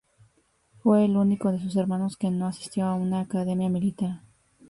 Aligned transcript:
Fue 0.81 1.05
el 1.05 1.15
único 1.15 1.51
de 1.51 1.59
sus 1.59 1.75
hermanos 1.75 2.17
que 2.17 2.31
no 2.31 2.47
asistió 2.47 2.85
a 2.85 2.95
una 2.95 3.19
academia 3.19 3.69
militar. 3.69 4.23